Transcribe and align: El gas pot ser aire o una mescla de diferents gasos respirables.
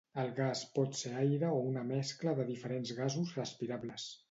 El 0.19 0.29
gas 0.37 0.61
pot 0.77 0.97
ser 1.01 1.11
aire 1.23 1.51
o 1.59 1.59
una 1.73 1.85
mescla 1.91 2.35
de 2.41 2.47
diferents 2.49 2.97
gasos 3.03 3.37
respirables. 3.43 4.11